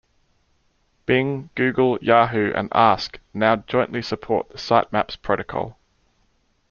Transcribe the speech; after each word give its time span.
Bing, 1.05 1.51
Google, 1.53 1.99
Yahoo 2.01 2.51
and 2.53 2.69
Ask 2.73 3.19
now 3.35 3.57
jointly 3.57 4.01
support 4.01 4.49
the 4.49 4.57
Sitemaps 4.57 5.15
protocol. 5.21 5.77